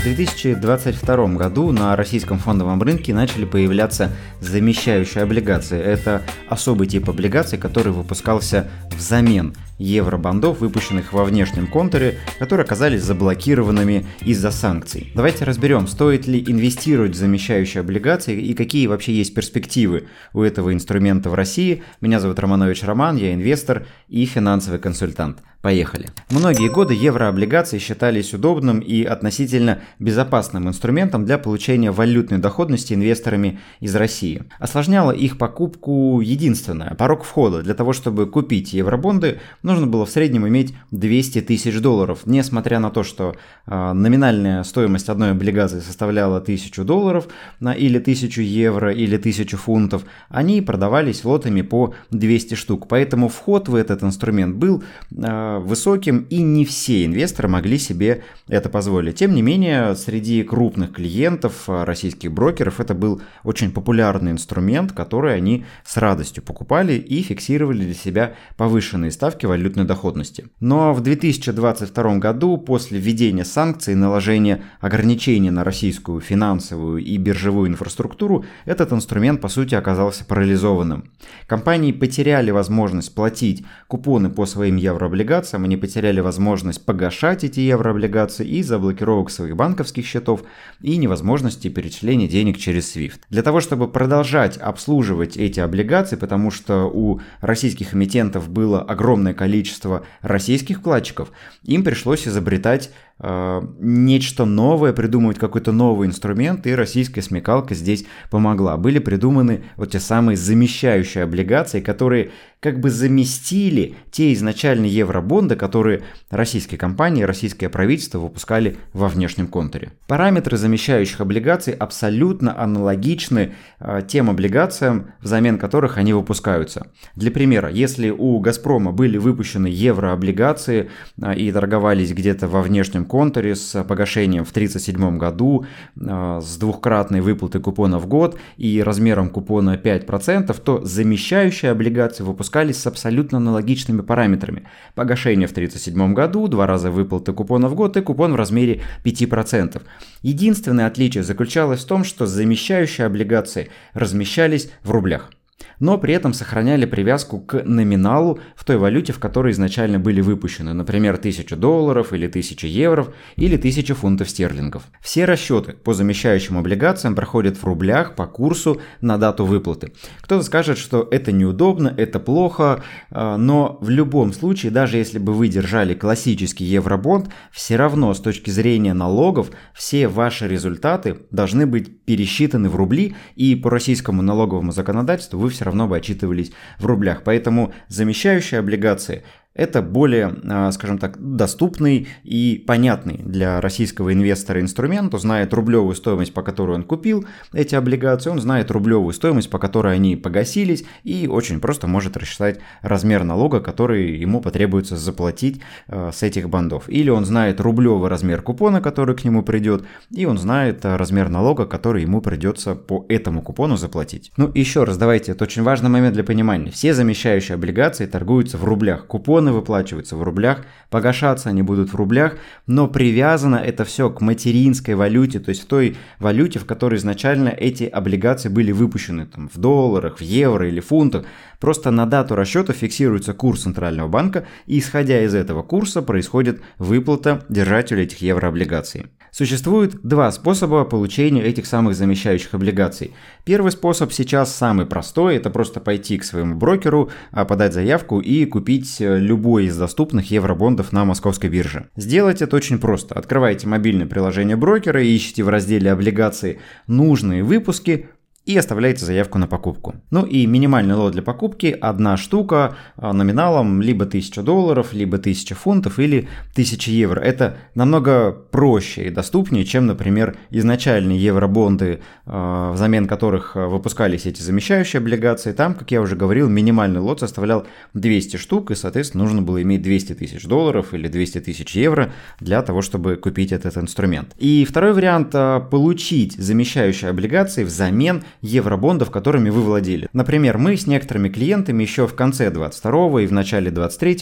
В 0.00 0.02
2022 0.02 1.26
году 1.34 1.72
на 1.72 1.94
российском 1.94 2.38
фондовом 2.38 2.82
рынке 2.82 3.12
начали 3.12 3.44
появляться 3.44 4.10
замещающие 4.40 5.22
облигации. 5.22 5.78
Это 5.78 6.22
особый 6.48 6.86
тип 6.86 7.10
облигаций, 7.10 7.58
который 7.58 7.92
выпускался 7.92 8.66
взамен 8.96 9.54
евробандов, 9.80 10.60
выпущенных 10.60 11.12
во 11.12 11.24
внешнем 11.24 11.66
контуре, 11.66 12.18
которые 12.38 12.64
оказались 12.64 13.02
заблокированными 13.02 14.06
из-за 14.20 14.50
санкций. 14.50 15.10
Давайте 15.14 15.44
разберем, 15.44 15.86
стоит 15.88 16.26
ли 16.26 16.44
инвестировать 16.46 17.12
в 17.12 17.18
замещающие 17.18 17.80
облигации 17.80 18.40
и 18.40 18.54
какие 18.54 18.86
вообще 18.86 19.12
есть 19.12 19.34
перспективы 19.34 20.04
у 20.34 20.42
этого 20.42 20.72
инструмента 20.72 21.30
в 21.30 21.34
России. 21.34 21.82
Меня 22.00 22.20
зовут 22.20 22.38
Романович 22.38 22.84
Роман, 22.84 23.16
я 23.16 23.32
инвестор 23.32 23.86
и 24.08 24.24
финансовый 24.26 24.78
консультант. 24.78 25.38
Поехали. 25.62 26.08
Многие 26.30 26.70
годы 26.70 26.94
еврооблигации 26.94 27.76
считались 27.76 28.32
удобным 28.32 28.80
и 28.80 29.04
относительно 29.04 29.80
безопасным 29.98 30.68
инструментом 30.68 31.26
для 31.26 31.36
получения 31.36 31.90
валютной 31.90 32.38
доходности 32.38 32.94
инвесторами 32.94 33.60
из 33.78 33.94
России. 33.94 34.44
Осложняло 34.58 35.12
их 35.12 35.36
покупку 35.36 36.22
единственное– 36.22 36.94
порог 36.98 37.24
входа. 37.24 37.62
Для 37.62 37.74
того, 37.74 37.92
чтобы 37.92 38.24
купить 38.24 38.72
евробонды, 38.72 39.40
нужно 39.70 39.86
было 39.86 40.04
в 40.04 40.10
среднем 40.10 40.46
иметь 40.46 40.74
200 40.90 41.42
тысяч 41.42 41.80
долларов. 41.80 42.20
Несмотря 42.26 42.78
на 42.78 42.90
то, 42.90 43.02
что 43.02 43.36
э, 43.66 43.92
номинальная 43.92 44.62
стоимость 44.64 45.08
одной 45.08 45.30
облигации 45.30 45.80
составляла 45.80 46.38
1000 46.38 46.84
долларов 46.84 47.28
на, 47.60 47.72
или 47.72 47.98
1000 47.98 48.42
евро 48.42 48.92
или 48.92 49.16
1000 49.16 49.56
фунтов, 49.56 50.04
они 50.28 50.60
продавались 50.60 51.24
лотами 51.24 51.62
по 51.62 51.94
200 52.10 52.54
штук. 52.54 52.88
Поэтому 52.88 53.28
вход 53.28 53.68
в 53.68 53.74
этот 53.74 54.02
инструмент 54.02 54.56
был 54.56 54.82
э, 55.10 55.58
высоким, 55.58 56.26
и 56.30 56.42
не 56.42 56.64
все 56.64 57.04
инвесторы 57.04 57.48
могли 57.48 57.78
себе 57.78 58.22
это 58.48 58.68
позволить. 58.68 59.16
Тем 59.16 59.34
не 59.34 59.42
менее, 59.42 59.94
среди 59.94 60.42
крупных 60.42 60.92
клиентов 60.92 61.64
а, 61.68 61.84
российских 61.84 62.32
брокеров 62.32 62.80
это 62.80 62.94
был 62.94 63.20
очень 63.44 63.70
популярный 63.70 64.32
инструмент, 64.32 64.92
который 64.92 65.34
они 65.34 65.64
с 65.84 65.96
радостью 65.96 66.42
покупали 66.42 66.94
и 66.94 67.22
фиксировали 67.22 67.84
для 67.84 67.94
себя 67.94 68.34
повышенные 68.56 69.10
ставки 69.10 69.46
валютной 69.60 69.84
доходности. 69.84 70.46
Но 70.60 70.92
в 70.92 71.00
2022 71.02 72.18
году, 72.18 72.56
после 72.58 72.98
введения 72.98 73.44
санкций 73.44 73.92
и 73.92 73.96
наложения 73.96 74.62
ограничений 74.80 75.50
на 75.50 75.64
российскую 75.64 76.20
финансовую 76.20 77.04
и 77.04 77.16
биржевую 77.16 77.68
инфраструктуру, 77.68 78.44
этот 78.64 78.92
инструмент 78.92 79.40
по 79.40 79.48
сути 79.48 79.74
оказался 79.74 80.24
парализованным. 80.24 81.10
Компании 81.46 81.92
потеряли 81.92 82.50
возможность 82.50 83.14
платить 83.14 83.64
купоны 83.86 84.30
по 84.30 84.46
своим 84.46 84.76
еврооблигациям, 84.76 85.20
облигациям, 85.30 85.64
они 85.64 85.76
потеряли 85.76 86.20
возможность 86.20 86.84
погашать 86.84 87.44
эти 87.44 87.60
еврооблигации 87.60 88.46
из-за 88.46 88.78
блокировок 88.78 89.30
своих 89.30 89.56
банковских 89.56 90.06
счетов 90.06 90.42
и 90.80 90.96
невозможности 90.96 91.68
перечисления 91.68 92.28
денег 92.28 92.58
через 92.58 92.96
SWIFT. 92.96 93.20
Для 93.28 93.42
того, 93.42 93.60
чтобы 93.60 93.88
продолжать 93.88 94.56
обслуживать 94.56 95.36
эти 95.36 95.60
облигации, 95.60 96.16
потому 96.16 96.50
что 96.50 96.90
у 96.92 97.20
российских 97.40 97.94
эмитентов 97.94 98.48
было 98.48 98.80
огромное 98.80 99.34
количество 99.40 100.04
российских 100.20 100.80
вкладчиков, 100.80 101.32
им 101.62 101.82
пришлось 101.82 102.28
изобретать 102.28 102.90
нечто 103.22 104.44
новое, 104.44 104.92
придумывать 104.92 105.38
какой-то 105.38 105.72
новый 105.72 106.08
инструмент, 106.08 106.66
и 106.66 106.74
российская 106.74 107.22
смекалка 107.22 107.74
здесь 107.74 108.04
помогла. 108.30 108.76
Были 108.76 108.98
придуманы 108.98 109.64
вот 109.76 109.90
те 109.90 110.00
самые 110.00 110.36
замещающие 110.36 111.24
облигации, 111.24 111.80
которые 111.80 112.30
как 112.60 112.78
бы 112.78 112.90
заместили 112.90 113.94
те 114.10 114.32
изначальные 114.34 114.94
евробонды, 114.94 115.56
которые 115.56 116.02
российские 116.30 116.78
компании, 116.78 117.22
российское 117.22 117.70
правительство 117.70 118.18
выпускали 118.18 118.76
во 118.92 119.08
внешнем 119.08 119.48
контуре. 119.48 119.92
Параметры 120.06 120.58
замещающих 120.58 121.20
облигаций 121.22 121.72
абсолютно 121.72 122.60
аналогичны 122.60 123.54
э, 123.80 124.02
тем 124.06 124.28
облигациям, 124.28 125.12
взамен 125.22 125.58
которых 125.58 125.96
они 125.96 126.12
выпускаются. 126.12 126.88
Для 127.16 127.30
примера, 127.30 127.70
если 127.70 128.10
у 128.10 128.38
«Газпрома» 128.40 128.92
были 128.92 129.16
выпущены 129.16 129.68
еврооблигации 129.68 130.90
э, 131.20 131.34
и 131.36 131.50
торговались 131.50 132.12
где-то 132.12 132.46
во 132.46 132.60
внешнем 132.60 133.06
контуре 133.10 133.56
с 133.56 133.82
погашением 133.84 134.44
в 134.44 134.50
1937 134.50 135.18
году, 135.18 135.64
э, 135.96 136.40
с 136.42 136.56
двухкратной 136.56 137.20
выплатой 137.20 137.60
купона 137.60 137.98
в 137.98 138.06
год 138.06 138.38
и 138.58 138.82
размером 138.82 139.28
купона 139.30 139.76
5%, 139.76 140.60
то 140.60 140.84
замещающие 140.84 141.70
облигации 141.72 142.22
выпускаются 142.22 142.60
запускались 142.60 142.78
с 142.78 142.86
абсолютно 142.86 143.38
аналогичными 143.38 144.02
параметрами. 144.02 144.64
Погашение 144.94 145.46
в 145.46 145.52
1937 145.52 146.14
году, 146.14 146.48
два 146.48 146.66
раза 146.66 146.90
выплаты 146.90 147.32
купона 147.32 147.68
в 147.68 147.74
год 147.74 147.96
и 147.96 148.00
купон 148.00 148.32
в 148.32 148.36
размере 148.36 148.80
5%. 149.04 149.82
Единственное 150.22 150.86
отличие 150.86 151.22
заключалось 151.22 151.84
в 151.84 151.86
том, 151.86 152.04
что 152.04 152.26
замещающие 152.26 153.06
облигации 153.06 153.68
размещались 153.94 154.70
в 154.82 154.90
рублях 154.90 155.30
но 155.78 155.98
при 155.98 156.14
этом 156.14 156.32
сохраняли 156.32 156.84
привязку 156.84 157.40
к 157.40 157.62
номиналу 157.64 158.38
в 158.54 158.64
той 158.64 158.76
валюте, 158.76 159.12
в 159.12 159.18
которой 159.18 159.52
изначально 159.52 159.98
были 159.98 160.20
выпущены, 160.20 160.72
например, 160.72 161.14
1000 161.14 161.56
долларов 161.56 162.12
или 162.12 162.26
1000 162.26 162.66
евро 162.66 163.08
или 163.36 163.56
1000 163.56 163.94
фунтов 163.94 164.30
стерлингов. 164.30 164.84
Все 165.00 165.24
расчеты 165.24 165.72
по 165.72 165.94
замещающим 165.94 166.58
облигациям 166.58 167.14
проходят 167.14 167.56
в 167.56 167.64
рублях 167.64 168.14
по 168.14 168.26
курсу 168.26 168.80
на 169.00 169.18
дату 169.18 169.44
выплаты. 169.44 169.92
Кто-то 170.20 170.42
скажет, 170.42 170.78
что 170.78 171.06
это 171.10 171.32
неудобно, 171.32 171.92
это 171.96 172.20
плохо, 172.20 172.82
а, 173.10 173.36
но 173.36 173.78
в 173.80 173.88
любом 173.88 174.32
случае, 174.32 174.72
даже 174.72 174.96
если 174.96 175.18
бы 175.18 175.32
вы 175.32 175.48
держали 175.48 175.94
классический 175.94 176.64
евробонд, 176.64 177.30
все 177.52 177.76
равно 177.76 178.12
с 178.14 178.20
точки 178.20 178.50
зрения 178.50 178.94
налогов 178.94 179.50
все 179.74 180.08
ваши 180.08 180.48
результаты 180.48 181.18
должны 181.30 181.66
быть 181.66 182.04
пересчитаны 182.04 182.68
в 182.68 182.76
рубли, 182.76 183.14
и 183.36 183.54
по 183.54 183.70
российскому 183.70 184.22
налоговому 184.22 184.72
законодательству 184.72 185.38
вы 185.38 185.49
все 185.50 185.64
равно 185.64 185.86
бы 185.86 185.96
отчитывались 185.96 186.52
в 186.78 186.86
рублях. 186.86 187.22
Поэтому 187.24 187.72
замещающие 187.88 188.60
облигации 188.60 189.24
это 189.54 189.82
более, 189.82 190.34
а, 190.48 190.70
скажем 190.70 190.98
так, 190.98 191.16
доступный 191.18 192.06
и 192.22 192.62
понятный 192.66 193.20
для 193.24 193.60
российского 193.60 194.12
инвестора 194.12 194.60
инструмент. 194.60 195.12
Он 195.12 195.20
знает 195.20 195.52
рублевую 195.52 195.94
стоимость, 195.96 196.32
по 196.32 196.42
которой 196.42 196.76
он 196.76 196.84
купил 196.84 197.26
эти 197.52 197.74
облигации, 197.74 198.30
он 198.30 198.40
знает 198.40 198.70
рублевую 198.70 199.12
стоимость, 199.12 199.50
по 199.50 199.58
которой 199.58 199.94
они 199.94 200.14
погасились, 200.14 200.84
и 201.02 201.26
очень 201.26 201.60
просто 201.60 201.88
может 201.88 202.16
рассчитать 202.16 202.60
размер 202.80 203.24
налога, 203.24 203.60
который 203.60 204.16
ему 204.16 204.40
потребуется 204.40 204.96
заплатить 204.96 205.60
а, 205.88 206.12
с 206.12 206.22
этих 206.22 206.48
бандов. 206.48 206.84
Или 206.88 207.10
он 207.10 207.24
знает 207.24 207.60
рублевый 207.60 208.08
размер 208.08 208.42
купона, 208.42 208.80
который 208.80 209.16
к 209.16 209.24
нему 209.24 209.42
придет, 209.42 209.84
и 210.10 210.26
он 210.26 210.38
знает 210.38 210.84
а, 210.84 210.96
размер 210.96 211.28
налога, 211.28 211.66
который 211.66 212.02
ему 212.02 212.20
придется 212.20 212.76
по 212.76 213.04
этому 213.08 213.42
купону 213.42 213.76
заплатить. 213.76 214.30
Ну, 214.36 214.50
еще 214.54 214.84
раз, 214.84 214.96
давайте, 214.96 215.32
это 215.32 215.42
очень 215.42 215.64
важный 215.64 215.90
момент 215.90 216.14
для 216.14 216.22
понимания. 216.22 216.70
Все 216.70 216.94
замещающие 216.94 217.56
облигации 217.56 218.06
торгуются 218.06 218.56
в 218.56 218.64
рублях. 218.64 219.08
Купон 219.08 219.39
Купоны 219.40 219.52
выплачиваются 219.52 220.16
в 220.16 220.22
рублях, 220.22 220.66
погашаться 220.90 221.48
они 221.48 221.62
будут 221.62 221.94
в 221.94 221.96
рублях, 221.96 222.36
но 222.66 222.88
привязано 222.88 223.56
это 223.56 223.86
все 223.86 224.10
к 224.10 224.20
материнской 224.20 224.94
валюте, 224.94 225.40
то 225.40 225.48
есть 225.48 225.62
в 225.62 225.66
той 225.66 225.96
валюте, 226.18 226.58
в 226.58 226.66
которой 226.66 226.96
изначально 226.96 227.48
эти 227.48 227.84
облигации 227.84 228.50
были 228.50 228.70
выпущены, 228.70 229.24
там, 229.24 229.48
в 229.48 229.56
долларах, 229.56 230.18
в 230.18 230.20
евро 230.20 230.68
или 230.68 230.80
фунтах. 230.80 231.24
Просто 231.58 231.90
на 231.90 232.04
дату 232.04 232.34
расчета 232.34 232.74
фиксируется 232.74 233.32
курс 233.32 233.62
Центрального 233.62 234.08
банка, 234.08 234.46
и 234.66 234.78
исходя 234.78 235.22
из 235.22 235.34
этого 235.34 235.62
курса 235.62 236.02
происходит 236.02 236.60
выплата 236.76 237.42
держателю 237.48 238.02
этих 238.02 238.18
еврооблигаций. 238.20 239.06
Существует 239.30 240.02
два 240.02 240.30
способа 240.32 240.84
получения 240.84 241.42
этих 241.42 241.66
самых 241.66 241.94
замещающих 241.94 242.54
облигаций. 242.54 243.14
Первый 243.44 243.72
способ 243.72 244.12
сейчас 244.12 244.54
самый 244.54 244.86
простой, 244.86 245.36
это 245.36 245.50
просто 245.50 245.80
пойти 245.80 246.18
к 246.18 246.24
своему 246.24 246.56
брокеру, 246.56 247.10
а, 247.30 247.44
подать 247.44 247.72
заявку 247.72 248.20
и 248.20 248.44
купить 248.44 249.00
э, 249.00 249.18
любой 249.18 249.66
из 249.66 249.76
доступных 249.76 250.30
евробондов 250.30 250.92
на 250.92 251.04
московской 251.04 251.48
бирже. 251.48 251.88
Сделать 251.96 252.42
это 252.42 252.56
очень 252.56 252.78
просто. 252.78 253.14
Открываете 253.14 253.68
мобильное 253.68 254.06
приложение 254.06 254.56
брокера 254.56 255.02
и 255.02 255.16
ищите 255.16 255.42
в 255.42 255.48
разделе 255.48 255.92
облигации 255.92 256.60
нужные 256.86 257.42
выпуски, 257.42 258.08
и 258.46 258.56
оставляете 258.56 259.04
заявку 259.04 259.38
на 259.38 259.46
покупку. 259.46 259.96
Ну 260.10 260.24
и 260.24 260.46
минимальный 260.46 260.94
лот 260.94 261.12
для 261.12 261.22
покупки 261.22 261.76
одна 261.78 262.16
штука 262.16 262.74
а, 262.96 263.12
номиналом 263.12 263.82
либо 263.82 264.06
1000 264.06 264.42
долларов, 264.42 264.92
либо 264.92 265.18
1000 265.18 265.54
фунтов 265.54 265.98
или 265.98 266.26
1000 266.52 266.90
евро. 266.90 267.20
Это 267.20 267.58
намного 267.74 268.32
проще 268.32 269.06
и 269.06 269.10
доступнее, 269.10 269.64
чем, 269.64 269.86
например, 269.86 270.36
изначальные 270.50 271.22
евробонды, 271.22 272.00
а, 272.24 272.72
взамен 272.72 273.06
которых 273.06 273.56
а, 273.56 273.68
выпускались 273.68 274.24
эти 274.24 274.40
замещающие 274.40 275.00
облигации. 275.00 275.52
Там, 275.52 275.74
как 275.74 275.90
я 275.90 276.00
уже 276.00 276.16
говорил, 276.16 276.48
минимальный 276.48 277.00
лот 277.00 277.20
составлял 277.20 277.66
200 277.92 278.38
штук, 278.38 278.70
и, 278.70 278.74
соответственно, 278.74 279.24
нужно 279.24 279.42
было 279.42 279.60
иметь 279.60 279.82
200 279.82 280.14
тысяч 280.14 280.44
долларов 280.46 280.94
или 280.94 281.08
200 281.08 281.40
тысяч 281.40 281.76
евро 281.76 282.10
для 282.40 282.62
того, 282.62 282.80
чтобы 282.80 283.16
купить 283.16 283.52
этот 283.52 283.76
инструмент. 283.76 284.34
И 284.38 284.64
второй 284.64 284.94
вариант– 284.94 285.32
получить 285.70 286.36
замещающие 286.36 287.10
облигации 287.10 287.64
взамен 287.64 288.24
евробондов, 288.40 289.10
которыми 289.10 289.50
вы 289.50 289.62
владели. 289.62 290.08
Например, 290.12 290.58
мы 290.58 290.76
с 290.76 290.86
некоторыми 290.86 291.28
клиентами 291.28 291.82
еще 291.82 292.06
в 292.06 292.14
конце 292.14 292.50
22 292.50 293.22
и 293.22 293.26
в 293.26 293.32
начале 293.32 293.70
23 293.70 294.18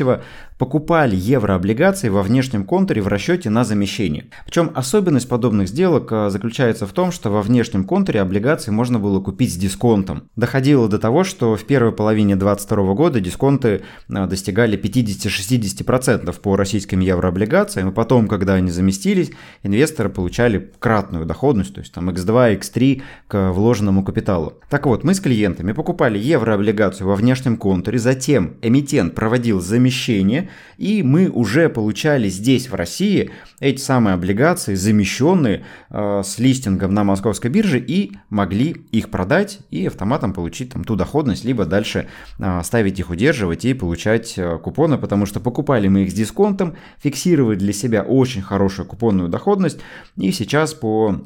покупали 0.59 1.17
еврооблигации 1.17 2.09
во 2.09 2.23
внешнем 2.23 2.65
контуре 2.65 3.01
в 3.01 3.09
расчете 3.09 3.49
на 3.51 3.65
замещение. 3.65 4.27
Причем 4.45 4.71
особенность 4.75 5.29
подобных 5.29 5.69
сделок 5.69 6.13
а, 6.13 6.31
заключается 6.31 6.87
в 6.87 6.93
том, 6.93 7.13
что 7.13 7.31
во 7.31 7.43
внешнем 7.43 7.85
контуре 7.85 8.21
облигации 8.21 8.71
можно 8.71 8.99
было 8.99 9.21
купить 9.21 9.53
с 9.53 9.57
дисконтом. 9.57 10.29
Доходило 10.37 10.89
до 10.89 10.99
того, 10.99 11.25
что 11.25 11.57
в 11.57 11.65
первой 11.65 11.93
половине 11.93 12.37
22 12.37 12.95
года 12.95 13.21
дисконты 13.21 13.83
а, 14.13 14.27
достигали 14.27 14.79
50-60% 14.79 16.41
по 16.41 16.57
российским 16.57 17.01
еврооблигациям, 17.01 17.91
и 17.91 17.93
потом, 17.93 18.27
когда 18.27 18.55
они 18.55 18.71
заместились, 18.71 19.31
инвесторы 19.63 20.09
получали 20.09 20.73
кратную 20.79 21.27
доходность, 21.27 21.75
то 21.75 21.81
есть 21.81 21.93
там 21.93 22.11
x2, 22.11 22.59
x3 22.59 23.03
к 23.29 23.53
вложенному 23.53 23.98
капиталу. 24.05 24.55
Так 24.69 24.87
вот, 24.87 25.05
мы 25.05 25.15
с 25.15 25.21
клиентами 25.21 25.73
покупали 25.73 26.19
еврооблигацию 26.19 27.07
во 27.07 27.17
внешнем 27.17 27.57
контуре, 27.57 27.99
затем 27.99 28.57
эмитент 28.63 29.15
проводил 29.15 29.61
замещение, 29.61 30.51
и 30.77 31.03
мы 31.03 31.29
уже 31.29 31.69
получали 31.69 32.29
здесь, 32.29 32.69
в 32.69 32.75
России, 32.75 33.31
эти 33.61 33.81
самые 33.81 34.15
облигации, 34.15 34.75
замещенные 34.75 35.65
э, 35.91 36.23
с 36.25 36.39
листингом 36.39 36.95
на 36.95 37.05
московской 37.05 37.51
бирже, 37.51 37.79
и 37.79 38.13
могли 38.31 38.77
их 38.93 39.11
продать 39.11 39.61
и 39.71 39.87
автоматом 39.87 40.33
получить 40.33 40.73
там 40.73 40.85
ту 40.85 40.97
доходность, 40.97 41.45
либо 41.45 41.65
дальше 41.65 42.09
э, 42.39 42.61
ставить 42.63 42.99
их 42.99 43.11
удерживать 43.11 43.65
и 43.65 43.75
получать 43.75 44.35
э, 44.37 44.59
купоны, 44.59 44.99
потому 44.99 45.27
что 45.27 45.41
покупали 45.41 45.89
мы 45.89 46.03
их 46.03 46.11
с 46.11 46.15
дисконтом, 46.15 46.77
фиксировали 46.99 47.57
для 47.57 47.73
себя 47.73 48.03
очень 48.03 48.43
хорошую 48.43 48.87
купонную 48.87 49.29
доходность, 49.29 49.81
и 50.17 50.31
сейчас 50.33 50.75
по 50.75 51.23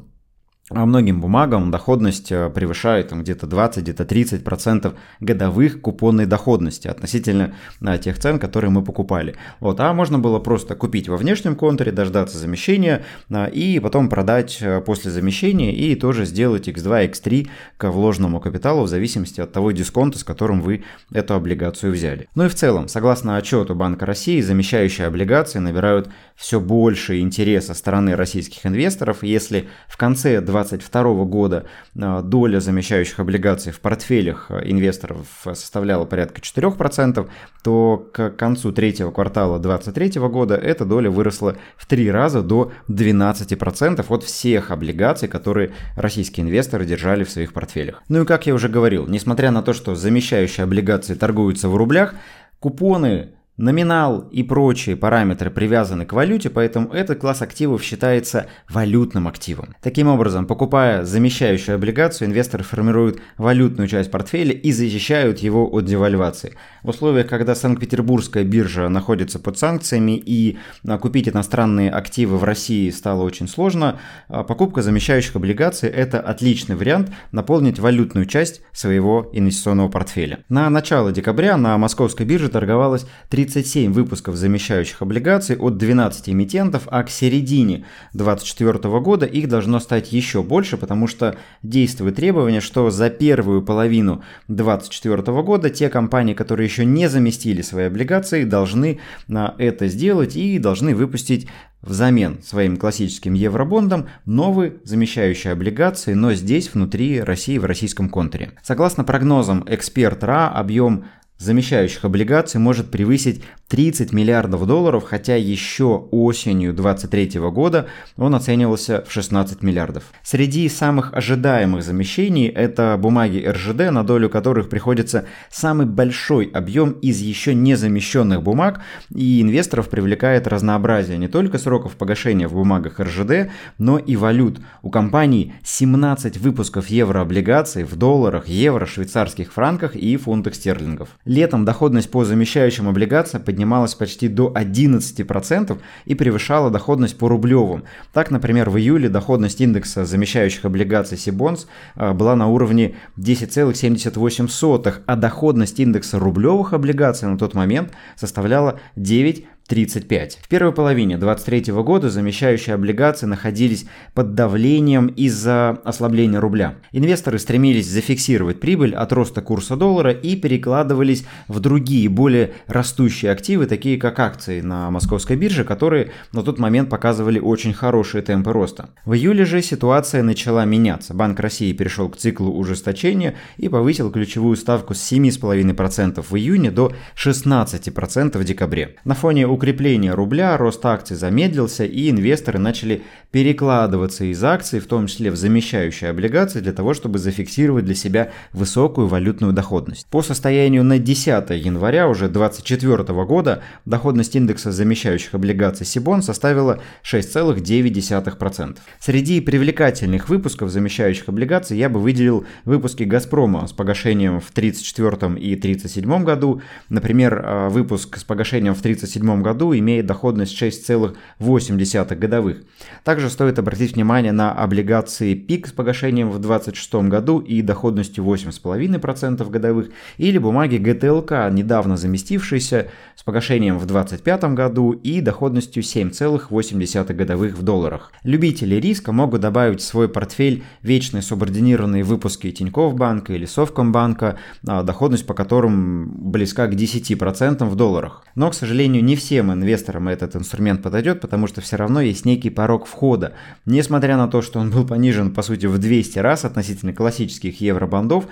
а 0.69 0.85
многим 0.85 1.19
бумагам 1.19 1.71
доходность 1.71 2.31
э, 2.31 2.49
превышает 2.49 3.09
там, 3.09 3.21
где-то 3.21 3.47
20, 3.47 3.83
где-то 3.83 4.03
30% 4.03 4.93
годовых 5.19 5.81
купонной 5.81 6.25
доходности 6.25 6.87
относительно 6.87 7.53
а, 7.81 7.97
тех 7.97 8.17
цен, 8.17 8.39
которые 8.39 8.71
мы 8.71 8.81
покупали. 8.81 9.35
Вот, 9.59 9.81
а 9.81 9.93
можно 9.93 10.19
было 10.19 10.39
просто 10.39 10.75
купить 10.75 11.09
во 11.09 11.17
внешнем 11.17 11.57
контуре, 11.57 11.91
дождаться 11.91 12.37
замещения 12.37 13.03
а, 13.29 13.47
и 13.47 13.79
потом 13.79 14.07
продать 14.07 14.59
э, 14.61 14.79
после 14.79 15.11
замещения 15.11 15.73
и 15.73 15.95
тоже 15.95 16.25
сделать 16.25 16.69
x2, 16.69 17.11
x3 17.11 17.49
к 17.75 17.91
вложенному 17.91 18.39
капиталу 18.39 18.83
в 18.83 18.87
зависимости 18.87 19.41
от 19.41 19.51
того 19.51 19.73
дисконта, 19.73 20.17
с 20.17 20.23
которым 20.23 20.61
вы 20.61 20.85
эту 21.11 21.33
облигацию 21.33 21.91
взяли. 21.91 22.29
Ну 22.35 22.45
и 22.45 22.47
в 22.47 22.55
целом, 22.55 22.87
согласно 22.87 23.35
отчету 23.35 23.75
Банка 23.75 24.05
России, 24.05 24.39
замещающие 24.39 25.07
облигации 25.07 25.59
набирают 25.59 26.09
все 26.37 26.61
больше 26.61 27.19
интереса 27.19 27.73
стороны 27.73 28.15
российских 28.15 28.65
инвесторов. 28.65 29.23
Если 29.23 29.67
в 29.89 29.97
конце 29.97 30.39
2022 30.69 31.25
года 31.25 31.65
а, 31.99 32.21
доля 32.21 32.59
замещающих 32.59 33.19
облигаций 33.19 33.71
в 33.71 33.79
портфелях 33.79 34.47
а, 34.49 34.59
инвесторов 34.59 35.27
составляла 35.43 36.05
порядка 36.05 36.41
4%, 36.41 37.27
то 37.63 38.09
к 38.13 38.31
концу 38.31 38.71
третьего 38.71 39.11
квартала 39.11 39.59
2023 39.59 40.21
года 40.27 40.55
эта 40.55 40.85
доля 40.85 41.09
выросла 41.09 41.57
в 41.77 41.85
три 41.85 42.09
раза 42.09 42.41
до 42.41 42.71
12% 42.89 44.05
от 44.07 44.23
всех 44.23 44.71
облигаций, 44.71 45.27
которые 45.27 45.71
российские 45.95 46.45
инвесторы 46.45 46.85
держали 46.85 47.23
в 47.23 47.29
своих 47.29 47.53
портфелях. 47.53 48.03
Ну 48.09 48.23
и 48.23 48.25
как 48.25 48.47
я 48.47 48.53
уже 48.53 48.69
говорил, 48.69 49.07
несмотря 49.07 49.51
на 49.51 49.61
то, 49.61 49.73
что 49.73 49.95
замещающие 49.95 50.63
облигации 50.63 51.13
торгуются 51.13 51.69
в 51.69 51.75
рублях, 51.75 52.15
купоны 52.59 53.32
Номинал 53.55 54.27
и 54.31 54.41
прочие 54.41 54.95
параметры 54.95 55.51
привязаны 55.51 56.07
к 56.07 56.13
валюте, 56.13 56.49
поэтому 56.49 56.91
этот 56.91 57.19
класс 57.19 57.43
активов 57.43 57.83
считается 57.83 58.47
валютным 58.67 59.27
активом. 59.27 59.75
Таким 59.79 60.07
образом, 60.07 60.47
покупая 60.47 61.03
замещающую 61.03 61.75
облигацию, 61.75 62.29
инвесторы 62.29 62.63
формируют 62.63 63.21
валютную 63.37 63.87
часть 63.87 64.09
портфеля 64.09 64.53
и 64.53 64.71
защищают 64.71 65.37
его 65.37 65.71
от 65.71 65.85
девальвации. 65.85 66.55
В 66.81 66.89
условиях, 66.89 67.27
когда 67.27 67.53
Санкт-Петербургская 67.53 68.43
биржа 68.43 68.89
находится 68.89 69.37
под 69.37 69.59
санкциями 69.59 70.17
и 70.17 70.57
а, 70.87 70.97
купить 70.97 71.29
иностранные 71.29 71.91
активы 71.91 72.39
в 72.39 72.43
России 72.43 72.89
стало 72.89 73.21
очень 73.21 73.47
сложно, 73.47 73.99
а, 74.29 74.43
покупка 74.43 74.81
замещающих 74.81 75.35
облигаций– 75.35 75.89
это 75.91 76.19
отличный 76.19 76.75
вариант 76.75 77.11
наполнить 77.31 77.77
валютную 77.77 78.25
часть 78.25 78.61
своего 78.71 79.29
инвестиционного 79.31 79.89
портфеля. 79.89 80.39
На 80.49 80.67
начало 80.71 81.11
декабря 81.11 81.55
на 81.55 81.77
московской 81.77 82.25
бирже 82.25 82.49
торговалось 82.49 83.05
3 83.29 83.42
37 83.43 83.91
выпусков 83.91 84.35
замещающих 84.35 85.01
облигаций 85.01 85.57
от 85.57 85.77
12 85.77 86.29
эмитентов, 86.29 86.83
а 86.87 87.03
к 87.03 87.09
середине 87.09 87.85
2024 88.13 88.99
года 88.99 89.25
их 89.25 89.49
должно 89.49 89.79
стать 89.79 90.13
еще 90.13 90.43
больше, 90.43 90.77
потому 90.77 91.07
что 91.07 91.35
действует 91.61 92.15
требование, 92.15 92.61
что 92.61 92.89
за 92.89 93.09
первую 93.09 93.61
половину 93.61 94.23
2024 94.47 95.41
года 95.41 95.69
те 95.69 95.89
компании, 95.89 96.33
которые 96.33 96.65
еще 96.65 96.85
не 96.85 97.09
заместили 97.09 97.61
свои 97.61 97.85
облигации, 97.85 98.45
должны 98.45 98.99
на 99.27 99.55
это 99.57 99.87
сделать 99.87 100.35
и 100.35 100.57
должны 100.57 100.95
выпустить 100.95 101.47
взамен 101.81 102.41
своим 102.41 102.77
классическим 102.77 103.33
евробондам 103.33 104.07
новые 104.25 104.75
замещающие 104.85 105.51
облигации, 105.51 106.13
но 106.13 106.33
здесь 106.33 106.73
внутри 106.73 107.21
России 107.21 107.57
в 107.57 107.65
российском 107.65 108.09
контуре. 108.09 108.51
Согласно 108.63 109.03
прогнозам 109.03 109.65
эксперт 109.67 110.23
РА, 110.23 110.49
объем 110.49 111.05
замещающих 111.37 112.05
облигаций 112.05 112.59
может 112.59 112.89
превысить 112.89 113.43
30 113.73 114.13
миллиардов 114.13 114.67
долларов, 114.67 115.03
хотя 115.03 115.35
еще 115.35 116.07
осенью 116.11 116.73
2023 116.73 117.39
года 117.49 117.87
он 118.17 118.35
оценивался 118.35 119.03
в 119.07 119.11
16 119.11 119.63
миллиардов. 119.63 120.03
Среди 120.23 120.69
самых 120.69 121.13
ожидаемых 121.13 121.83
замещений 121.83 122.47
это 122.47 122.95
бумаги 122.99 123.43
РЖД, 123.45 123.91
на 123.91 124.03
долю 124.03 124.29
которых 124.29 124.69
приходится 124.69 125.25
самый 125.49 125.87
большой 125.87 126.45
объем 126.45 126.91
из 126.91 127.19
еще 127.19 127.55
не 127.55 127.75
замещенных 127.75 128.43
бумаг, 128.43 128.81
и 129.09 129.41
инвесторов 129.41 129.89
привлекает 129.89 130.47
разнообразие 130.47 131.17
не 131.17 131.27
только 131.27 131.57
сроков 131.57 131.95
погашения 131.95 132.47
в 132.47 132.53
бумагах 132.53 132.99
РЖД, 132.99 133.51
но 133.79 133.97
и 133.97 134.15
валют. 134.15 134.59
У 134.83 134.91
компании 134.91 135.53
17 135.63 136.37
выпусков 136.37 136.87
еврооблигаций 136.89 137.83
в 137.83 137.95
долларах, 137.95 138.47
евро, 138.47 138.85
швейцарских 138.85 139.51
франках 139.51 139.95
и 139.95 140.15
фунтах 140.17 140.53
стерлингов. 140.53 141.09
Летом 141.25 141.63
доходность 141.63 142.11
по 142.11 142.25
замещающим 142.25 142.89
облигациям 142.89 143.43
поднималась 143.43 143.95
почти 143.95 144.27
до 144.27 144.51
11% 144.53 145.77
и 146.03 146.15
превышала 146.15 146.69
доходность 146.69 147.17
по 147.17 147.29
рублевым. 147.29 147.83
Так, 148.11 148.29
например, 148.29 148.69
в 148.69 148.77
июле 148.77 149.07
доходность 149.07 149.61
индекса 149.61 150.05
замещающих 150.05 150.65
облигаций 150.65 151.17
Сибонс 151.17 151.67
а, 151.95 152.13
была 152.13 152.35
на 152.35 152.47
уровне 152.47 152.95
10,78, 153.17 155.01
а 155.05 155.15
доходность 155.15 155.79
индекса 155.79 156.19
рублевых 156.19 156.73
облигаций 156.73 157.29
на 157.29 157.37
тот 157.37 157.53
момент 157.53 157.93
составляла 158.17 158.81
9 158.97 159.45
35. 159.67 160.39
В 160.41 160.47
первой 160.49 160.73
половине 160.73 161.17
2023 161.17 161.73
года 161.83 162.09
замещающие 162.09 162.75
облигации 162.75 163.25
находились 163.25 163.85
под 164.13 164.35
давлением 164.35 165.07
из-за 165.07 165.69
ослабления 165.83 166.39
рубля. 166.39 166.75
Инвесторы 166.91 167.39
стремились 167.39 167.87
зафиксировать 167.87 168.59
прибыль 168.59 168.93
от 168.93 169.13
роста 169.13 169.41
курса 169.41 169.75
доллара 169.75 170.11
и 170.11 170.35
перекладывались 170.35 171.25
в 171.47 171.59
другие, 171.59 172.09
более 172.09 172.53
растущие 172.67 173.31
активы, 173.31 173.65
такие 173.65 173.97
как 173.97 174.19
акции 174.19 174.59
на 174.61 174.91
московской 174.91 175.37
бирже, 175.37 175.63
которые 175.63 176.11
на 176.33 176.43
тот 176.43 176.59
момент 176.59 176.89
показывали 176.89 177.39
очень 177.39 177.73
хорошие 177.73 178.21
темпы 178.21 178.51
роста. 178.51 178.89
В 179.05 179.13
июле 179.13 179.45
же 179.45 179.61
ситуация 179.61 180.23
начала 180.23 180.65
меняться. 180.65 181.13
Банк 181.13 181.39
России 181.39 181.71
перешел 181.71 182.09
к 182.09 182.17
циклу 182.17 182.51
ужесточения 182.51 183.35
и 183.57 183.69
повысил 183.69 184.11
ключевую 184.11 184.57
ставку 184.57 184.93
с 184.93 185.11
7,5% 185.11 186.25
в 186.29 186.35
июне 186.35 186.69
до 186.69 186.91
16% 187.15 188.37
в 188.37 188.43
декабре. 188.43 188.95
На 189.05 189.15
фоне 189.15 189.47
укрепления 189.53 190.13
рубля 190.13 190.57
рост 190.57 190.85
акций 190.85 191.15
замедлился, 191.15 191.85
и 191.85 192.09
инвесторы 192.09 192.59
начали 192.59 193.03
перекладываться 193.31 194.25
из 194.25 194.43
акций, 194.43 194.79
в 194.79 194.85
том 194.85 195.07
числе 195.07 195.31
в 195.31 195.35
замещающие 195.35 196.09
облигации, 196.09 196.59
для 196.59 196.73
того, 196.73 196.93
чтобы 196.93 197.17
зафиксировать 197.19 197.85
для 197.85 197.95
себя 197.95 198.31
высокую 198.51 199.07
валютную 199.07 199.53
доходность. 199.53 200.05
По 200.07 200.21
состоянию 200.21 200.83
на 200.83 200.99
10 200.99 201.49
января 201.51 202.07
уже 202.07 202.29
2024 202.29 203.25
года 203.25 203.63
доходность 203.85 204.35
индекса 204.35 204.71
замещающих 204.71 205.33
облигаций 205.33 205.85
Сибон 205.85 206.21
составила 206.21 206.79
6,9%. 207.03 208.77
Среди 208.99 209.41
привлекательных 209.41 210.29
выпусков 210.29 210.69
замещающих 210.69 211.29
облигаций 211.29 211.77
я 211.77 211.89
бы 211.89 211.99
выделил 211.99 212.45
выпуски 212.65 213.03
«Газпрома» 213.03 213.65
с 213.67 213.73
погашением 213.73 214.39
в 214.39 214.49
1934 214.51 215.39
и 215.39 215.55
1937 215.55 216.23
году, 216.23 216.61
например, 216.89 217.41
а, 217.43 217.69
выпуск 217.69 218.17
с 218.17 218.23
погашением 218.23 218.75
в 218.75 218.79
1937 218.79 219.41
году 219.43 219.75
имеет 219.75 220.07
доходность 220.07 220.59
6,8 220.59 222.15
годовых. 222.15 222.63
Также 223.03 223.29
стоит 223.29 223.59
обратить 223.59 223.93
внимание 223.93 224.31
на 224.31 224.51
облигации 224.51 225.35
ПИК 225.35 225.67
с 225.67 225.71
погашением 225.71 226.29
в 226.29 226.39
2026 226.39 226.93
году 227.09 227.39
и 227.39 227.61
доходностью 227.61 228.23
8,5% 228.23 229.47
годовых, 229.49 229.89
или 230.17 230.37
бумаги 230.39 230.77
ГТЛК, 230.77 231.51
недавно 231.51 231.97
заместившиеся 231.97 232.87
с 233.15 233.23
погашением 233.23 233.77
в 233.77 233.85
2025 233.85 234.43
году 234.55 234.91
и 234.91 235.21
доходностью 235.21 235.83
7,8 235.83 237.13
годовых 237.13 237.55
в 237.55 237.61
долларах. 237.61 238.11
Любители 238.23 238.75
риска 238.75 239.11
могут 239.11 239.41
добавить 239.41 239.81
в 239.81 239.85
свой 239.85 240.09
портфель 240.09 240.63
вечные 240.81 241.21
субординированные 241.21 242.03
выпуски 242.03 242.51
Тинькофф 242.51 242.95
банка 242.95 243.33
или 243.33 243.45
Совкомбанка, 243.45 244.39
а, 244.67 244.83
доходность 244.83 245.27
по 245.27 245.33
которым 245.33 246.31
близка 246.31 246.67
к 246.67 246.75
10% 246.75 247.69
в 247.69 247.75
долларах. 247.75 248.23
Но, 248.35 248.49
к 248.49 248.53
сожалению, 248.53 249.03
не 249.03 249.15
всем 249.33 249.51
инвесторам 249.51 250.09
этот 250.09 250.35
инструмент 250.35 250.83
подойдет, 250.83 251.19
потому 251.19 251.47
что 251.47 251.59
все 251.59 251.75
равно 251.75 252.01
есть 252.01 252.23
некий 252.23 252.51
порог 252.51 252.85
входа. 252.85 253.33
Несмотря 253.65 254.15
на 254.15 254.27
то, 254.27 254.43
что 254.43 254.59
он 254.59 254.69
был 254.69 254.85
понижен, 254.85 255.33
по 255.33 255.41
сути, 255.41 255.65
в 255.65 255.79
200 255.79 256.19
раз 256.19 256.45
относительно 256.45 256.93
классических 256.93 257.59
евробандов, 257.59 258.25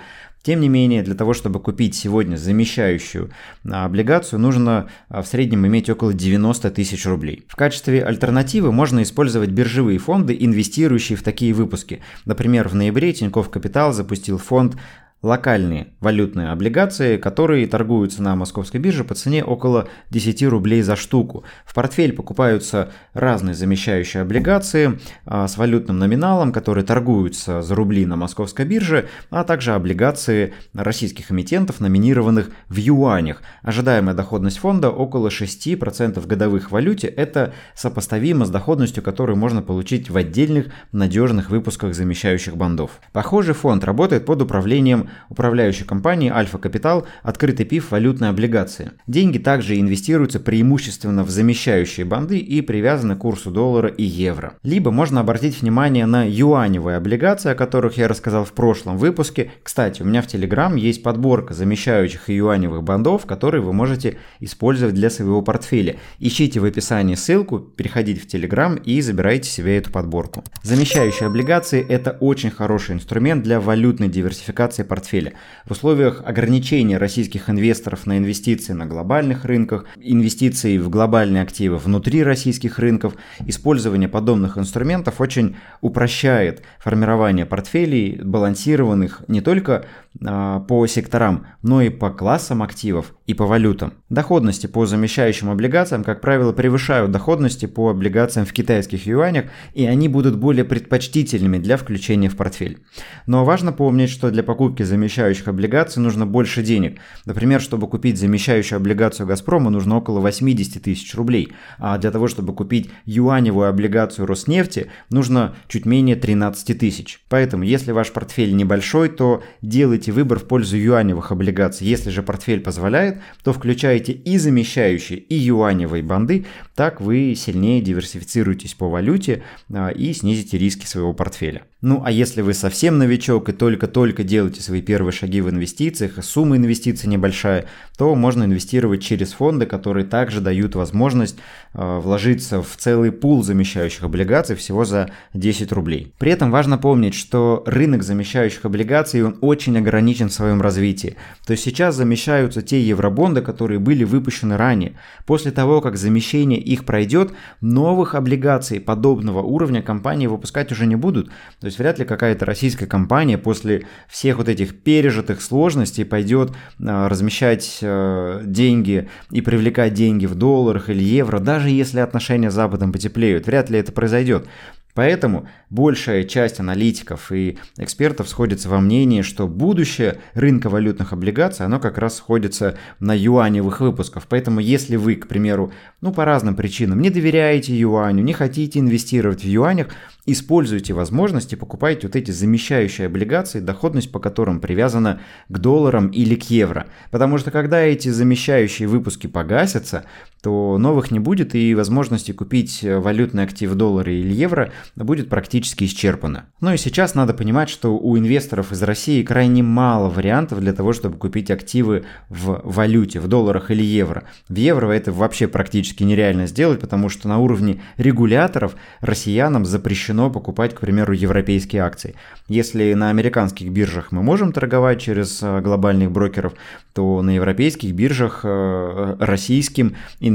тем 0.44 0.60
не 0.60 0.68
менее, 0.68 1.02
для 1.02 1.16
того, 1.16 1.34
чтобы 1.34 1.58
купить 1.58 1.96
сегодня 1.96 2.36
замещающую 2.36 3.30
а, 3.68 3.84
облигацию, 3.84 4.38
нужно 4.38 4.88
а, 5.08 5.22
в 5.22 5.26
среднем 5.26 5.66
иметь 5.66 5.90
около 5.90 6.12
90 6.12 6.70
тысяч 6.70 7.04
рублей. 7.04 7.46
В 7.48 7.56
качестве 7.56 8.04
альтернативы 8.04 8.70
можно 8.70 9.02
использовать 9.02 9.50
биржевые 9.50 9.98
фонды, 9.98 10.36
инвестирующие 10.38 11.16
в 11.16 11.24
такие 11.24 11.52
выпуски. 11.52 12.00
Например, 12.26 12.68
в 12.68 12.76
ноябре 12.76 13.12
Тинькофф 13.12 13.50
Капитал 13.50 13.92
запустил 13.92 14.38
фонд 14.38 14.76
локальные 15.22 15.88
валютные 16.00 16.50
облигации, 16.50 17.16
которые 17.16 17.66
торгуются 17.68 18.22
на 18.22 18.34
московской 18.34 18.80
бирже 18.80 19.04
по 19.04 19.14
цене 19.14 19.44
около 19.44 19.88
10 20.10 20.42
рублей 20.44 20.82
за 20.82 20.96
штуку. 20.96 21.44
В 21.64 21.74
портфель 21.74 22.12
покупаются 22.12 22.90
разные 23.14 23.54
замещающие 23.54 24.22
облигации 24.22 24.98
а, 25.24 25.46
с 25.46 25.56
валютным 25.56 25.98
номиналом, 25.98 26.52
которые 26.52 26.84
торгуются 26.84 27.62
за 27.62 27.74
рубли 27.76 28.04
на 28.04 28.16
московской 28.16 28.64
бирже, 28.64 29.08
а 29.30 29.44
также 29.44 29.74
облигации 29.74 30.54
российских 30.74 31.30
эмитентов, 31.30 31.78
номинированных 31.80 32.50
в 32.68 32.76
юанях. 32.76 33.42
Ожидаемая 33.62 34.16
доходность 34.16 34.58
фонда 34.58 34.90
около 34.90 35.28
6% 35.28 36.26
годовых 36.26 36.68
в 36.68 36.72
валюте. 36.72 37.06
Это 37.06 37.54
сопоставимо 37.76 38.44
с 38.44 38.50
доходностью, 38.50 39.04
которую 39.04 39.36
можно 39.36 39.62
получить 39.62 40.10
в 40.10 40.16
отдельных 40.16 40.66
надежных 40.90 41.50
выпусках 41.50 41.94
замещающих 41.94 42.56
бандов. 42.56 43.00
Похожий 43.12 43.54
фонд 43.54 43.84
работает 43.84 44.26
под 44.26 44.42
управлением 44.42 45.10
управляющей 45.28 45.84
компании 45.84 46.30
Альфа 46.30 46.58
Капитал 46.58 47.06
открытый 47.22 47.66
пиф 47.66 47.90
валютной 47.90 48.30
облигации. 48.30 48.92
Деньги 49.06 49.38
также 49.38 49.78
инвестируются 49.78 50.40
преимущественно 50.40 51.24
в 51.24 51.30
замещающие 51.30 52.06
банды 52.06 52.38
и 52.38 52.60
привязаны 52.60 53.16
к 53.16 53.20
курсу 53.20 53.50
доллара 53.50 53.88
и 53.88 54.02
евро. 54.02 54.54
Либо 54.62 54.90
можно 54.90 55.20
обратить 55.20 55.60
внимание 55.60 56.06
на 56.06 56.28
юаневые 56.28 56.96
облигации, 56.96 57.50
о 57.50 57.54
которых 57.54 57.96
я 57.98 58.08
рассказал 58.08 58.44
в 58.44 58.52
прошлом 58.52 58.98
выпуске. 58.98 59.52
Кстати, 59.62 60.02
у 60.02 60.04
меня 60.04 60.22
в 60.22 60.26
Telegram 60.26 60.78
есть 60.78 61.02
подборка 61.02 61.54
замещающих 61.54 62.28
и 62.30 62.34
юаневых 62.34 62.82
бандов, 62.82 63.26
которые 63.26 63.62
вы 63.62 63.72
можете 63.72 64.18
использовать 64.40 64.94
для 64.94 65.10
своего 65.10 65.42
портфеля. 65.42 65.96
Ищите 66.18 66.60
в 66.60 66.64
описании 66.64 67.14
ссылку, 67.14 67.58
переходите 67.58 68.20
в 68.20 68.26
Telegram 68.26 68.80
и 68.82 69.00
забирайте 69.00 69.50
себе 69.50 69.78
эту 69.78 69.90
подборку. 69.90 70.44
Замещающие 70.62 71.26
облигации– 71.26 71.84
это 71.88 72.16
очень 72.20 72.50
хороший 72.50 72.94
инструмент 72.94 73.42
для 73.42 73.60
валютной 73.60 74.08
диверсификации 74.08 74.82
портфеля 74.82 75.01
портфеля. 75.02 75.32
В 75.66 75.72
условиях 75.72 76.22
ограничения 76.24 76.96
российских 76.96 77.50
инвесторов 77.50 78.06
на 78.06 78.18
инвестиции 78.18 78.72
на 78.72 78.86
глобальных 78.86 79.44
рынках, 79.44 79.84
инвестиции 80.00 80.78
в 80.78 80.88
глобальные 80.88 81.42
активы 81.42 81.76
внутри 81.78 82.22
российских 82.22 82.78
рынков, 82.78 83.14
использование 83.46 84.08
подобных 84.08 84.58
инструментов 84.58 85.20
очень 85.20 85.56
упрощает 85.80 86.62
формирование 86.78 87.46
портфелей, 87.46 88.20
балансированных 88.22 89.22
не 89.28 89.40
только 89.40 89.86
а, 90.24 90.60
по 90.60 90.86
секторам, 90.86 91.46
но 91.62 91.82
и 91.82 91.88
по 91.88 92.10
классам 92.10 92.62
активов 92.62 93.14
и 93.26 93.34
по 93.34 93.46
валютам. 93.46 93.94
Доходности 94.08 94.66
по 94.66 94.86
замещающим 94.86 95.50
облигациям, 95.50 96.04
как 96.04 96.20
правило, 96.20 96.52
превышают 96.52 97.10
доходности 97.10 97.66
по 97.66 97.90
облигациям 97.90 98.46
в 98.46 98.52
китайских 98.52 99.06
юанях, 99.06 99.46
и 99.74 99.86
они 99.86 100.08
будут 100.08 100.36
более 100.36 100.64
предпочтительными 100.64 101.58
для 101.58 101.76
включения 101.76 102.28
в 102.28 102.36
портфель. 102.36 102.78
Но 103.26 103.44
важно 103.44 103.72
помнить, 103.72 104.10
что 104.10 104.30
для 104.30 104.42
покупки 104.42 104.82
замещающих 104.92 105.48
облигаций 105.48 106.02
нужно 106.02 106.26
больше 106.26 106.62
денег. 106.62 107.00
Например, 107.24 107.62
чтобы 107.62 107.88
купить 107.88 108.18
замещающую 108.18 108.76
облигацию 108.76 109.26
«Газпрома» 109.26 109.70
нужно 109.70 109.96
около 109.96 110.20
80 110.20 110.82
тысяч 110.82 111.14
рублей, 111.14 111.52
а 111.78 111.96
для 111.96 112.10
того, 112.10 112.28
чтобы 112.28 112.54
купить 112.54 112.90
юаневую 113.06 113.68
облигацию 113.68 114.26
«Роснефти» 114.26 114.90
нужно 115.08 115.56
чуть 115.66 115.86
менее 115.86 116.14
13 116.14 116.78
тысяч. 116.78 117.20
Поэтому, 117.30 117.64
если 117.64 117.92
ваш 117.92 118.12
портфель 118.12 118.54
небольшой, 118.54 119.08
то 119.08 119.42
делайте 119.62 120.12
выбор 120.12 120.38
в 120.38 120.44
пользу 120.44 120.76
юаневых 120.76 121.32
облигаций. 121.32 121.86
Если 121.86 122.10
же 122.10 122.22
портфель 122.22 122.60
позволяет, 122.60 123.18
то 123.42 123.54
включаете 123.54 124.12
и 124.12 124.36
замещающие, 124.36 125.18
и 125.18 125.34
юаневые 125.34 126.02
банды, 126.02 126.44
так 126.74 127.00
вы 127.00 127.34
сильнее 127.34 127.80
диверсифицируетесь 127.80 128.74
по 128.74 128.90
валюте 128.90 129.42
а, 129.72 129.88
и 129.88 130.12
снизите 130.12 130.58
риски 130.58 130.84
своего 130.84 131.14
портфеля. 131.14 131.62
Ну 131.82 132.00
а 132.04 132.12
если 132.12 132.42
вы 132.42 132.54
совсем 132.54 132.98
новичок 132.98 133.48
и 133.48 133.52
только-только 133.52 134.22
делаете 134.22 134.62
свои 134.62 134.80
первые 134.80 135.12
шаги 135.12 135.40
в 135.40 135.50
инвестициях, 135.50 136.16
и 136.16 136.22
сумма 136.22 136.56
инвестиций 136.56 137.08
небольшая, 137.08 137.66
то 137.98 138.14
можно 138.14 138.44
инвестировать 138.44 139.02
через 139.02 139.32
фонды, 139.32 139.66
которые 139.66 140.06
также 140.06 140.40
дают 140.40 140.76
возможность 140.76 141.38
э, 141.74 141.98
вложиться 141.98 142.62
в 142.62 142.76
целый 142.76 143.10
пул 143.10 143.42
замещающих 143.42 144.04
облигаций 144.04 144.54
всего 144.54 144.84
за 144.84 145.10
10 145.34 145.72
рублей. 145.72 146.14
При 146.18 146.30
этом 146.30 146.52
важно 146.52 146.78
помнить, 146.78 147.14
что 147.14 147.64
рынок 147.66 148.04
замещающих 148.04 148.64
облигаций 148.64 149.24
он 149.24 149.38
очень 149.40 149.76
ограничен 149.76 150.28
в 150.28 150.32
своем 150.32 150.62
развитии. 150.62 151.16
То 151.44 151.50
есть 151.50 151.64
сейчас 151.64 151.96
замещаются 151.96 152.62
те 152.62 152.80
евробонды, 152.80 153.42
которые 153.42 153.80
были 153.80 154.04
выпущены 154.04 154.56
ранее. 154.56 154.96
После 155.26 155.50
того, 155.50 155.80
как 155.80 155.96
замещение 155.96 156.60
их 156.60 156.84
пройдет, 156.84 157.32
новых 157.60 158.14
облигаций 158.14 158.80
подобного 158.80 159.42
уровня 159.42 159.82
компании 159.82 160.28
выпускать 160.28 160.70
уже 160.70 160.86
не 160.86 160.94
будут. 160.94 161.28
То 161.58 161.66
есть 161.72 161.78
вряд 161.78 161.98
ли 161.98 162.04
какая-то 162.04 162.44
российская 162.44 162.86
компания 162.86 163.38
после 163.38 163.86
всех 164.08 164.36
вот 164.36 164.48
этих 164.48 164.78
пережитых 164.82 165.40
сложностей 165.40 166.04
пойдет 166.04 166.52
а, 166.80 167.08
размещать 167.08 167.78
а, 167.82 168.42
деньги 168.44 169.08
и 169.30 169.40
привлекать 169.40 169.94
деньги 169.94 170.26
в 170.26 170.34
долларах 170.34 170.90
или 170.90 171.02
евро, 171.02 171.38
даже 171.38 171.70
если 171.70 172.00
отношения 172.00 172.50
с 172.50 172.54
Западом 172.54 172.92
потеплеют. 172.92 173.46
Вряд 173.46 173.70
ли 173.70 173.78
это 173.78 173.92
произойдет. 173.92 174.46
Поэтому 174.94 175.48
большая 175.70 176.24
часть 176.24 176.60
аналитиков 176.60 177.32
и 177.32 177.58
экспертов 177.78 178.28
сходится 178.28 178.68
во 178.68 178.78
мнении, 178.78 179.22
что 179.22 179.48
будущее 179.48 180.18
рынка 180.34 180.68
валютных 180.68 181.14
облигаций, 181.14 181.64
оно 181.64 181.80
как 181.80 181.96
раз 181.96 182.16
сходится 182.16 182.76
на 183.00 183.16
юаневых 183.16 183.80
выпусках. 183.80 184.24
Поэтому 184.28 184.60
если 184.60 184.96
вы, 184.96 185.16
к 185.16 185.28
примеру, 185.28 185.72
ну 186.02 186.12
по 186.12 186.26
разным 186.26 186.56
причинам 186.56 187.00
не 187.00 187.08
доверяете 187.08 187.74
юаню, 187.74 188.22
не 188.22 188.34
хотите 188.34 188.80
инвестировать 188.80 189.44
в 189.44 189.48
юанях, 189.48 189.88
используйте 190.26 190.92
возможности, 190.92 191.54
покупайте 191.54 192.06
вот 192.06 192.14
эти 192.14 192.30
замещающие 192.30 193.06
облигации, 193.06 193.60
доходность 193.60 194.12
по 194.12 194.20
которым 194.20 194.60
привязана 194.60 195.20
к 195.48 195.58
долларам 195.58 196.08
или 196.08 196.34
к 196.34 196.44
евро. 196.50 196.86
Потому 197.10 197.38
что 197.38 197.50
когда 197.50 197.80
эти 197.80 198.10
замещающие 198.10 198.86
выпуски 198.86 199.26
погасятся, 199.26 200.04
то 200.42 200.76
новых 200.76 201.12
не 201.12 201.20
будет 201.20 201.54
и 201.54 201.74
возможности 201.74 202.32
купить 202.32 202.80
валютный 202.82 203.44
актив 203.44 203.72
доллары 203.74 204.14
или 204.14 204.34
евро 204.34 204.72
будет 204.96 205.28
практически 205.28 205.84
исчерпана. 205.84 206.46
Ну 206.60 206.72
и 206.72 206.76
сейчас 206.76 207.14
надо 207.14 207.32
понимать, 207.32 207.70
что 207.70 207.96
у 207.96 208.18
инвесторов 208.18 208.72
из 208.72 208.82
России 208.82 209.22
крайне 209.22 209.62
мало 209.62 210.08
вариантов 210.08 210.60
для 210.60 210.72
того, 210.72 210.92
чтобы 210.92 211.16
купить 211.16 211.50
активы 211.50 212.04
в 212.28 212.60
валюте, 212.64 213.20
в 213.20 213.28
долларах 213.28 213.70
или 213.70 213.84
евро. 213.84 214.24
В 214.48 214.56
евро 214.56 214.90
это 214.90 215.12
вообще 215.12 215.46
практически 215.46 216.02
нереально 216.02 216.46
сделать, 216.46 216.80
потому 216.80 217.08
что 217.08 217.28
на 217.28 217.38
уровне 217.38 217.80
регуляторов 217.96 218.74
россиянам 219.00 219.64
запрещено 219.64 220.28
покупать, 220.28 220.74
к 220.74 220.80
примеру, 220.80 221.12
европейские 221.12 221.82
акции. 221.82 222.16
Если 222.48 222.94
на 222.94 223.10
американских 223.10 223.70
биржах 223.70 224.10
мы 224.10 224.22
можем 224.22 224.52
торговать 224.52 225.00
через 225.00 225.40
э, 225.42 225.60
глобальных 225.60 226.10
брокеров, 226.10 226.54
то 226.92 227.22
на 227.22 227.30
европейских 227.30 227.92
биржах 227.92 228.40
э, 228.42 229.16
российским 229.20 229.94
инвесторам 230.20 230.31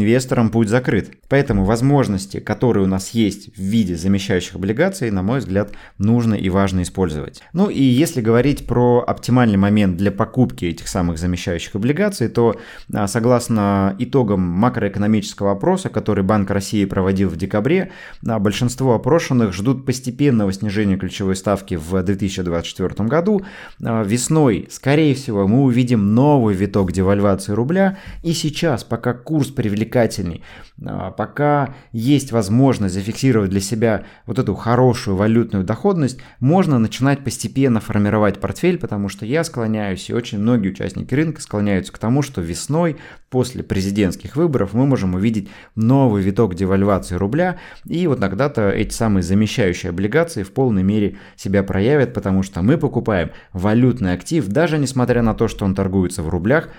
путь 0.51 0.70
закрыт. 0.70 1.12
Поэтому 1.30 1.66
возможности, 1.66 2.39
которые 2.39 2.84
у 2.84 2.88
нас 2.88 3.12
есть 3.12 3.56
в 3.56 3.62
виде 3.62 3.96
замещающих 3.96 4.56
облигаций, 4.56 5.12
на 5.12 5.22
мой 5.22 5.39
взгляд, 5.39 5.72
нужно 5.98 6.34
и 6.36 6.50
важно 6.50 6.82
использовать. 6.82 7.42
Ну 7.54 7.70
и 7.70 7.82
если 7.82 8.22
говорить 8.22 8.66
про 8.66 9.04
оптимальный 9.06 9.58
момент 9.58 9.98
для 9.98 10.12
покупки 10.12 10.66
этих 10.66 10.88
самых 10.88 11.18
замещающих 11.18 11.75
облигаций, 11.75 12.27
то 12.27 12.56
а, 12.94 13.08
согласно 13.08 13.96
итогам 14.00 14.42
макроэкономического 14.42 15.51
опроса, 15.51 15.89
который 15.89 16.24
Банк 16.24 16.50
России 16.51 16.86
проводил 16.86 17.30
в 17.30 17.38
декабре, 17.38 17.92
а, 18.25 18.39
большинство 18.39 18.96
опрошенных 18.96 19.54
ждут 19.54 19.86
постепенного 19.86 20.51
снижения 20.54 20.98
ключевой 20.98 21.36
ставки 21.36 21.75
в 21.75 22.01
2024 22.01 23.08
году. 23.10 23.42
А, 23.84 24.04
весной, 24.04 24.68
скорее 24.72 25.16
всего, 25.16 25.48
мы 25.48 25.63
увидим 25.63 26.13
новый 26.16 26.56
виток 26.56 26.92
девальвации 26.92 27.54
рубля, 27.54 27.98
и 28.24 28.34
сейчас, 28.34 28.84
пока 28.84 29.13
курс 29.13 29.48
привлекательный 29.48 29.87
привлекательней, 29.88 30.44
а, 30.86 31.12
пока 31.12 31.74
есть 31.91 32.32
возможность 32.32 32.94
зафиксировать 32.94 33.50
для 33.50 33.60
себя 33.60 34.03
вот 34.25 34.39
эту 34.39 34.53
хорошую 34.53 35.15
валютную 35.15 35.63
доходность, 35.63 36.20
можно 36.39 36.77
начинать 36.77 37.24
постепенно 37.24 37.79
формировать 37.79 38.39
портфель, 38.39 38.77
потому 38.77 39.10
что 39.10 39.25
я 39.25 39.44
склоняюсь, 39.44 40.10
и 40.10 40.13
очень 40.13 40.39
многие 40.39 40.70
участники 40.70 41.13
рынка 41.13 41.41
склоняются 41.41 41.94
к 41.94 41.98
тому, 41.98 42.22
что 42.22 42.41
весной, 42.41 42.98
после 43.29 43.63
президентских 43.63 44.36
выборов, 44.36 44.74
мы 44.74 44.86
можем 44.86 45.15
увидеть 45.15 45.50
новый 45.75 46.22
виток 46.22 46.56
девальвации 46.56 47.15
рубля, 47.15 47.58
и 47.86 48.08
вот 48.08 48.20
тогда-то 48.20 48.70
эти 48.70 48.94
самые 48.94 49.24
замещающие 49.24 49.89
облигации 49.89 50.44
в 50.44 50.53
полной 50.53 50.84
мере 50.84 51.17
себя 51.36 51.63
проявят, 51.63 52.13
потому 52.13 52.44
что 52.44 52.62
мы 52.62 52.77
покупаем 52.77 53.32
валютный 53.53 54.13
актив, 54.13 54.48
даже 54.48 54.77
несмотря 54.77 55.22
на 55.22 55.34
то, 55.34 55.48
что 55.48 55.65
он 55.65 55.75
торгуется 55.75 56.24
в 56.24 56.29
рублях, 56.29 56.70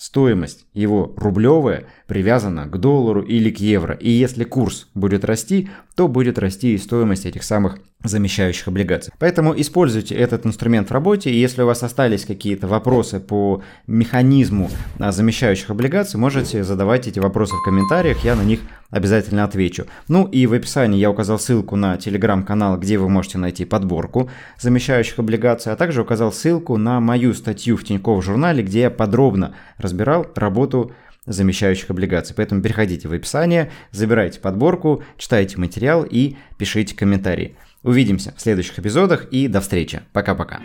стоимость 0.00 0.64
его 0.72 1.12
рублевая 1.18 1.84
привязана 2.06 2.66
к 2.66 2.78
доллару 2.78 3.20
или 3.20 3.50
к 3.50 3.58
евро. 3.58 3.94
И 3.94 4.10
если 4.10 4.44
курс 4.44 4.88
будет 4.94 5.26
расти, 5.26 5.68
то 5.94 6.08
будет 6.08 6.38
расти 6.38 6.72
и 6.72 6.78
стоимость 6.78 7.26
этих 7.26 7.42
самых 7.42 7.78
замещающих 8.02 8.66
облигаций. 8.68 9.12
Поэтому 9.18 9.58
используйте 9.60 10.14
этот 10.14 10.46
инструмент 10.46 10.88
в 10.88 10.92
работе, 10.92 11.30
и 11.30 11.38
если 11.38 11.60
у 11.60 11.66
вас 11.66 11.82
остались 11.82 12.24
какие-то 12.24 12.66
вопросы 12.66 13.20
по 13.20 13.62
механизму 13.86 14.70
а, 14.98 15.12
замещающих 15.12 15.68
облигаций, 15.68 16.18
можете 16.18 16.64
задавать 16.64 17.06
эти 17.06 17.18
вопросы 17.18 17.54
в 17.56 17.62
комментариях, 17.62 18.24
я 18.24 18.36
на 18.36 18.42
них 18.42 18.60
обязательно 18.88 19.44
отвечу. 19.44 19.86
Ну 20.08 20.26
и 20.26 20.46
в 20.46 20.54
описании 20.54 20.98
я 20.98 21.10
указал 21.10 21.38
ссылку 21.38 21.76
на 21.76 21.96
телеграм-канал, 21.98 22.78
где 22.78 22.96
вы 22.96 23.08
можете 23.08 23.36
найти 23.36 23.64
подборку 23.66 24.30
замещающих 24.58 25.18
облигаций, 25.18 25.72
а 25.72 25.76
также 25.76 26.02
указал 26.02 26.32
ссылку 26.32 26.78
на 26.78 27.00
мою 27.00 27.34
статью 27.34 27.76
в 27.76 27.84
Тинькофф 27.84 28.24
журнале, 28.24 28.62
где 28.62 28.80
я 28.80 28.90
подробно 28.90 29.54
разбирал 29.90 30.26
работу 30.34 30.92
замещающих 31.26 31.90
облигаций. 31.90 32.34
Поэтому 32.34 32.62
переходите 32.62 33.08
в 33.08 33.12
описание, 33.12 33.70
забирайте 33.90 34.40
подборку, 34.40 35.02
читайте 35.18 35.58
материал 35.58 36.06
и 36.08 36.36
пишите 36.56 36.96
комментарии. 36.96 37.56
Увидимся 37.82 38.32
в 38.36 38.40
следующих 38.40 38.78
эпизодах 38.78 39.26
и 39.30 39.48
до 39.48 39.60
встречи. 39.60 40.02
Пока-пока. 40.12 40.60